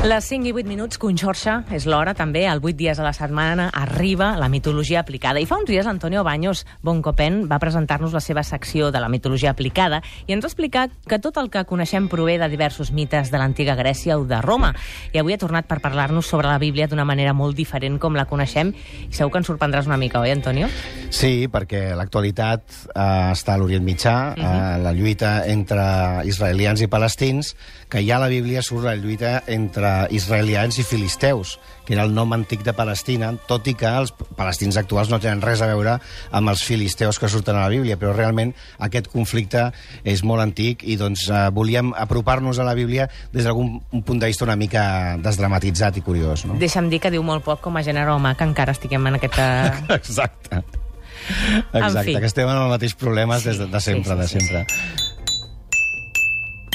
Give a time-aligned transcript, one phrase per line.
[0.00, 3.66] Les 5 i 8 minuts, Conxorxa, és l'hora també, el 8 dies a la setmana
[3.76, 5.42] arriba la mitologia aplicada.
[5.42, 9.52] I fa uns dies Antonio Baños Boncopen va presentar-nos la seva secció de la mitologia
[9.52, 13.42] aplicada i ens va explicar que tot el que coneixem prové de diversos mites de
[13.44, 14.72] l'antiga Grècia o de Roma.
[15.12, 18.24] I avui ha tornat per parlar-nos sobre la Bíblia d'una manera molt diferent com la
[18.24, 20.72] coneixem i segur que ens sorprendràs una mica, oi, Antonio?
[21.10, 22.62] Sí, perquè l'actualitat
[22.94, 24.46] eh, està a l'Orient Mitjà, uh -huh.
[24.46, 27.56] eh, la lluita entre israelians i palestins,
[27.88, 32.14] que ja a la Bíblia surt la lluita entre israelians i filisteus, que era el
[32.14, 35.98] nom antic de Palestina, tot i que els palestins actuals no tenen res a veure
[36.30, 39.72] amb els filisteus que surten a la Bíblia, però realment aquest conflicte
[40.04, 44.26] és molt antic i doncs eh, volíem apropar-nos a la Bíblia des d'algun punt de
[44.26, 46.44] vista una mica desdramatitzat i curiós.
[46.46, 46.54] No?
[46.54, 49.74] Deixa'm dir que diu molt poc com a gènere humà que encara estiguem en aquesta...
[49.88, 50.62] Exacte.
[51.72, 52.16] Exacte, fi.
[52.18, 54.99] que estem en els mateixos problemes des de, de sempre, sí, sí, de sempre.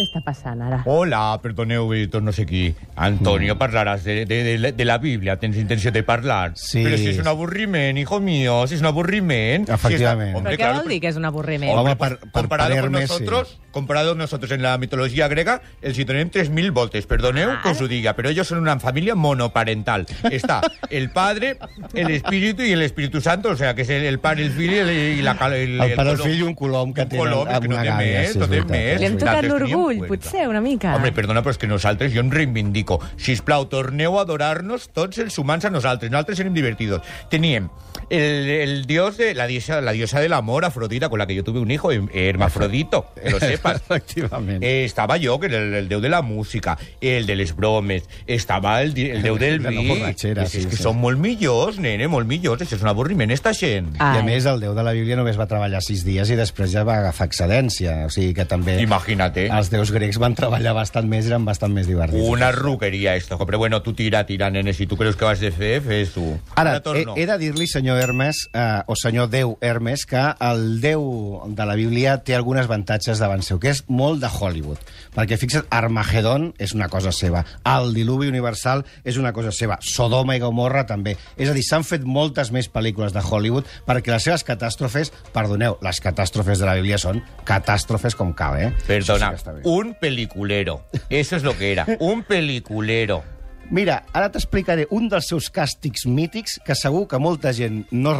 [0.00, 0.78] Què està passant ara?
[0.88, 2.70] Hola, perdoneu, Víctor, no sé qui.
[2.96, 6.52] Antonio, parlaràs de, de, de, de la Bíblia, tens intenció de parlar.
[6.56, 6.80] Sí.
[6.84, 9.68] Pero si es un aburriment, hijo mío, si es un aburriment.
[9.68, 10.30] Efectivament.
[10.30, 11.70] Si Però Hombre, què claro, vol dir que és un avorriment?
[11.74, 16.06] Home, Hombre, per- per comparado con nosotros, comparado nosotros en la mitología griega, el si
[16.06, 20.06] tenim 3.000 voltes, perdoneu que os ho diga, pero ellos son una familia monoparental.
[20.30, 21.58] Está el Padre,
[21.92, 24.72] el Espíritu y el Espíritu Santo, o sea, que es el, el Padre, el Fill
[24.72, 25.36] y, el, i la...
[25.36, 26.26] cal- El, El pare, el colom.
[26.30, 28.50] fill i un colom que tenen colom, amb que no gàbia, més, sí, no és
[28.52, 29.00] té més.
[29.00, 30.14] Li hem tocat l'orgull, cuenta.
[30.14, 30.94] potser, una mica.
[30.96, 33.00] Home, perdona, però és que nosaltres, jo em reivindico.
[33.16, 36.10] Sisplau, torneu a adorar-nos tots els humans a nosaltres.
[36.10, 37.02] Nosaltres érem divertidos.
[37.30, 37.68] Teníem
[38.10, 41.44] el, el dios de la diosa, la diosa del amor, Afrodita, con la que yo
[41.44, 43.76] tuve un hijo, hermafrodito, que lo sepas.
[43.76, 44.62] Efectivament.
[44.62, 48.04] Eh, estava jo, que era el, el déu de la música, el de les bromes,
[48.26, 49.90] estava el, el déu del De la vi...
[50.10, 50.28] és, sí,
[50.60, 50.82] és que sí.
[50.82, 52.60] són molt millors, nene, molt millors.
[52.64, 53.94] Això és un avorriment, esta gent.
[53.96, 54.24] I a Ai.
[54.26, 56.98] més, el déu de la Bíblia només va treballar sis dies i després ja va
[57.00, 58.04] agafar excedència.
[58.06, 59.46] O sigui que també Imagínate.
[59.48, 62.28] els déus grecs van treballar bastant més eren bastant més divertits.
[62.28, 63.38] Una ruqueria, esto.
[63.40, 64.74] Però bueno, tu tira, tira, nene.
[64.76, 66.36] Si tu creus que vas de fer, fes-ho.
[66.60, 71.06] Ara, he, he de dir-li, senyor Hermes, eh, o senyor Déu Hermes, que el Déu
[71.48, 74.84] de la Bíblia té algunes avantatges davant seu, que és molt de Hollywood.
[75.16, 80.36] Perquè, fixa't, Armagedon és una cosa seva, el diluvi universal és una cosa seva, Sodoma
[80.36, 81.16] i Gomorra també.
[81.40, 85.78] És a dir, s'han fet moltes més pel·lícules de Hollywood perquè les seves catàstrofes, perdoneu,
[85.84, 88.70] les catàstrofes de la Bíblia són catàstrofes com cal, eh?
[88.86, 89.59] Perdona, sí.
[89.64, 90.84] Un peliculero.
[91.08, 93.22] Eso es lo que era, un peliculero.
[93.70, 98.16] Mira, ara t'explicaré un dels seus càstigs mítics que segur que molta gent no,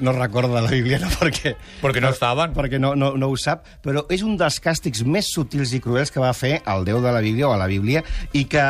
[0.00, 1.06] no recorda la Bíblia, no?
[1.20, 2.50] perquè, Porque no estaban.
[2.52, 6.10] perquè no, no, no ho sap, però és un dels càstigs més sutils i cruels
[6.10, 8.64] que va fer el Déu de la Bíblia o a la Bíblia i que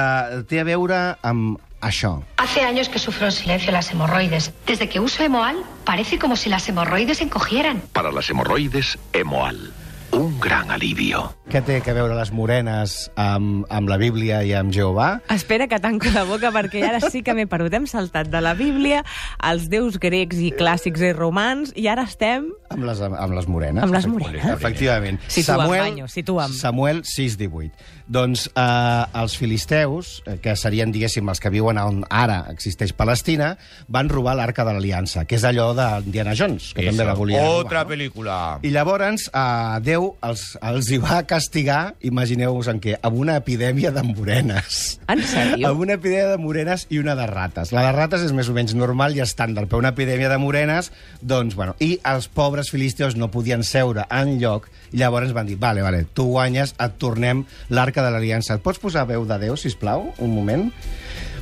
[0.51, 2.19] té a veure amb això.
[2.37, 4.53] Hace años que sufro en silencio las hemorroides.
[4.67, 5.57] Desde que uso Emoal,
[5.87, 7.81] parece como si las hemorroides encogieran.
[7.95, 9.73] Para las hemorroides, Emoal.
[10.13, 11.27] Un gran alivio.
[11.49, 15.23] Què té a veure les morenes amb, amb la Bíblia i amb Jehovà?
[15.33, 17.73] Espera que tanco la boca perquè ara sí que m'he perdut.
[17.77, 19.03] Hem saltat de la Bíblia
[19.39, 22.49] als déus grecs i clàssics i romans i ara estem...
[22.73, 23.85] Amb les, amb les morenes.
[23.85, 24.45] Amb les morenes.
[24.53, 25.21] Efectivament.
[25.33, 26.53] Situa'm, Banyo, situa'm.
[26.57, 27.97] Samuel 6.18.
[28.09, 33.51] Doncs eh, els filisteus, eh, que serien, diguéssim, els que viuen on ara existeix Palestina,
[33.93, 37.83] van robar l'Arca de l'Aliança, que és allò d'Indiana Jones, que també la volia Otra
[37.83, 37.85] robar.
[37.85, 37.89] No?
[37.93, 38.39] película.
[38.65, 43.93] I llavors eh, Déu els, els hi va castigar, imagineu-vos en què, amb una epidèmia
[43.95, 44.99] de morenes.
[45.11, 45.71] En sèrio?
[45.71, 47.73] Amb una epidèmia de morenes i una de rates.
[47.77, 50.93] La de rates és més o menys normal i estàndard, però una epidèmia de morenes,
[51.21, 51.77] doncs, bueno...
[51.85, 56.05] I els pobres filisteus no podien seure en lloc, i llavors van dir, vale, vale,
[56.15, 58.59] tu guanyes, et tornem l'arca de l'Aliança.
[58.59, 60.69] Et pots posar veu de Déu, si plau, un moment?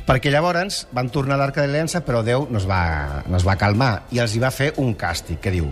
[0.07, 3.47] Perquè llavors van tornar a l'arca de l'Aliança, però Déu no es, va, no es
[3.47, 5.67] va calmar i els hi va fer un càstig, que diu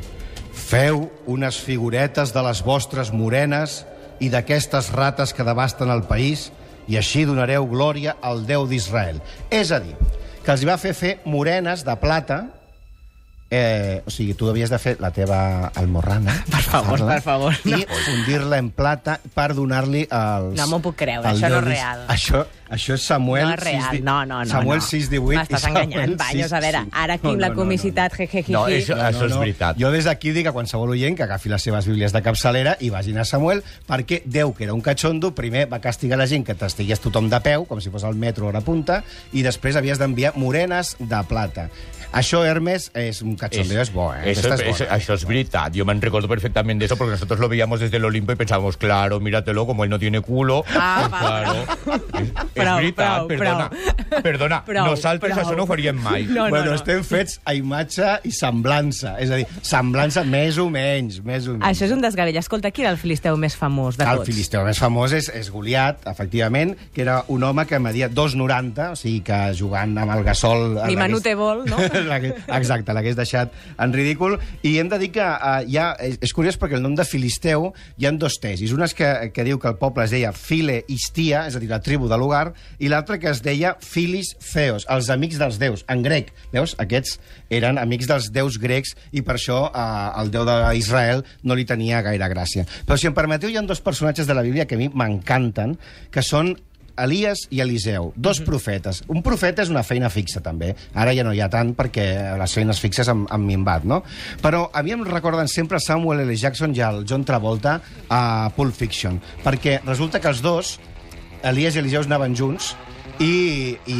[0.65, 3.83] Feu unes figuretes de les vostres morenes
[4.23, 6.49] i d'aquestes rates que devasten el país
[6.89, 9.21] i així donareu glòria al Déu d'Israel.
[9.53, 9.93] És a dir,
[10.41, 12.43] que els va fer fer morenes de plata
[13.51, 16.33] Eh, o sigui, tu havies de fer la teva almorrana.
[16.51, 17.77] Per favor, per favor, no.
[17.77, 20.55] I fundir-la en plata per donar-li els...
[20.57, 22.01] No m'ho puc creure, això no és real.
[22.11, 23.45] Això, això és Samuel...
[23.45, 24.49] no és real, 6, no, no, no.
[24.49, 24.85] Samuel no.
[24.87, 25.37] 6, 18...
[25.39, 26.53] M'estàs enganyant, Banyos.
[26.55, 28.53] A veure, ara aquí amb la comicitat, jejejiji...
[28.55, 29.79] No, és- Això és veritat.
[29.81, 32.89] Jo des d'aquí dic a qualsevol oient que agafi les seves bíblies de capçalera i
[32.93, 36.55] vagin a Samuel, perquè Déu, que era un catxondo, primer va castigar la gent que
[36.57, 39.03] t'estigués tothom de peu, com si fos el metro a la punta,
[39.33, 41.69] i després havies d'enviar morenes de plata.
[42.15, 44.31] Això, Hermes, és un catxondeo, és, bo, eh?
[44.31, 44.95] Eso, és bona.
[44.95, 45.73] eso es verdad.
[45.73, 48.77] Yo me recuerdo perfectamente de eso porque nosotros lo veíamos desde el Olimpo y pensábamos,
[48.77, 50.63] claro, míratelo, como él no tiene culo.
[50.73, 52.45] Ah, pues claro.
[52.55, 53.65] És Prou, veritat, prou, perdona.
[53.69, 54.21] prou.
[54.23, 55.43] Perdona, Prou, nosaltres prou.
[55.43, 56.23] això no ho faríem mai.
[56.29, 56.75] No, no, bueno, no.
[56.79, 59.17] estem fets a imatge i semblança.
[59.19, 61.65] És a dir, semblança més o menys, més o menys.
[61.67, 62.37] Això és un desgavell.
[62.39, 64.31] Escolta, qui era el filisteu més famós de el tots?
[64.31, 68.99] filisteu més famós és, és Goliat, efectivament, que era un home que media 2,90, o
[68.99, 70.79] sigui que jugant amb el gasol...
[70.87, 71.79] Ni Manu té vol, no?
[72.59, 74.37] Exacte, l'hagués deixat en ridícul.
[74.63, 77.03] I hem de dir que uh, hi ha, és, és curiós perquè el nom de
[77.07, 78.71] Filisteu hi ha dos tesis.
[78.71, 81.81] Una és que, que diu que el poble es deia File-Istia, és a dir, la
[81.83, 82.44] tribu de lugar,
[82.79, 86.31] i l'altra que es deia Filis Theos, els amics dels déus, en grec.
[86.53, 86.75] Veus?
[86.81, 87.17] Aquests
[87.53, 92.03] eren amics dels déus grecs i per això uh, el déu d'Israel no li tenia
[92.05, 92.65] gaire gràcia.
[92.85, 95.77] Però si em permeteu, hi ha dos personatges de la Bíblia que a mi m'encanten,
[96.11, 96.55] que són
[96.97, 99.01] Elias i Eliseu, dos profetes.
[99.11, 100.71] Un profeta és una feina fixa, també.
[100.95, 102.05] Ara ja no hi ha tant perquè
[102.39, 104.01] les feines fixes han, han minvat, no?
[104.43, 106.35] Però a mi em recorden sempre Samuel L.
[106.39, 108.21] Jackson i el John Travolta a
[108.55, 110.77] Pulp Fiction, perquè resulta que els dos,
[111.45, 112.73] Elias i Eliseu, anaven junts
[113.19, 113.99] i, i,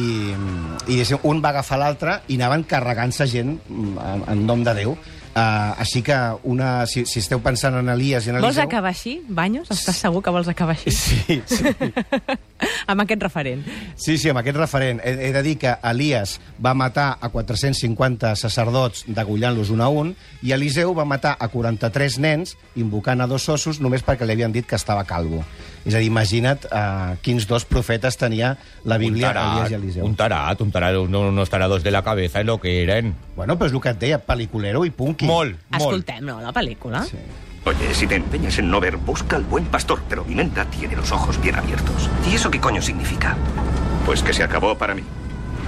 [0.92, 4.98] i un va agafar l'altre i anaven carregant-se gent mm, en, en nom de Déu.
[5.36, 6.16] Uh, així que
[6.48, 8.46] una, si, si esteu pensant en Elias i en Eliseu...
[8.48, 9.68] Vols acabar així, Banyos?
[9.74, 10.94] Estàs segur que vols acabar així?
[10.96, 11.74] Sí, sí.
[12.92, 13.66] Amb aquest referent.
[14.00, 15.02] Sí, sí, amb aquest referent.
[15.04, 20.16] He, he de dir que Elias va matar a 450 sacerdots degullant-los un a un
[20.40, 24.56] i Eliseu va matar a 43 nens invocant a dos ossos només perquè li havien
[24.56, 25.44] dit que estava calvo.
[25.86, 28.56] És a dir, imagina't uh, quins dos profetes tenia
[28.86, 30.06] la Bíblia, un tarat, Elias i Eliseu.
[30.06, 33.16] un tarat, un tarat, uno- unos tarados de la cabeza en lo que eren.
[33.36, 35.26] Bueno, però és el que et deia, pel·liculero i punky.
[35.30, 35.82] Molt, molt.
[35.82, 37.04] Escoltem, no, la pel·lícula?
[37.06, 37.18] Sí.
[37.66, 40.96] Oye, si te empeñas en no ver, busca al buen pastor, pero mi nena tiene
[40.96, 42.10] los ojos bien abiertos.
[42.30, 43.36] ¿Y eso qué coño significa?
[44.06, 45.02] Pues que se acabó para mí.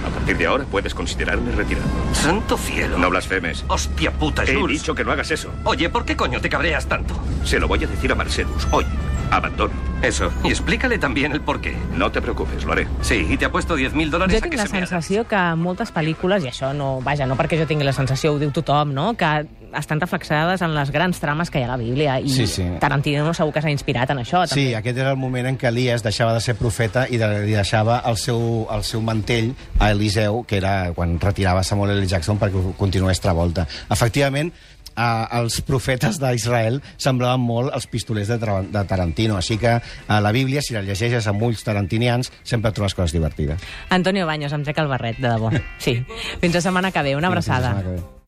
[0.06, 1.86] A partir de ahora puedes considerarme retirado.
[2.12, 2.98] ¡Santo cielo!
[2.98, 3.64] No blasfemes.
[3.66, 4.80] ¡Hostia puta, He Jules!
[4.80, 5.50] dicho que no hagas eso.
[5.64, 7.14] Oye, ¿por qué coño te cabreas tanto?
[7.44, 8.68] Se lo voy a decir a Marcelus.
[8.70, 8.86] Oye,
[9.30, 9.72] abandono.
[10.02, 11.76] Eso, y explícale también el por qué.
[11.96, 12.86] No te preocupes, lo haré.
[13.00, 14.86] Sí, y te apuesto 10.000 dólares Jo a tinc que la se me haga.
[14.86, 18.38] sensació que moltes pel·lícules, i això no, vaja, no perquè jo tingui la sensació, ho
[18.38, 19.14] diu tothom, no?
[19.18, 19.46] que
[19.76, 22.64] estan reflexades en les grans trames que hi ha a la Bíblia, i Sí, sí.
[22.80, 24.76] Tarantino segur que s'ha inspirat en això, Sí, també.
[24.76, 27.98] aquest era el moment en què Elias deixava de ser profeta i de, li deixava
[28.06, 32.06] el seu, el seu mantell a Eliseu, que era quan retirava Samuel L.
[32.06, 33.66] Jackson perquè continués Travolta.
[33.90, 34.52] Efectivament,
[34.98, 40.20] eh, els profetes d'Israel semblaven molt els pistolers de, Tra- de Tarantino, així que a
[40.20, 43.62] la Bíblia, si la llegeixes amb ulls tarantinians, sempre trobes coses divertides.
[43.94, 45.50] Antonio Baños, em trec el barret, de debò.
[45.78, 46.00] Sí.
[46.42, 47.16] Fins la setmana que ve.
[47.16, 47.76] Una Fins la abraçada.
[47.78, 48.17] setmana que ve.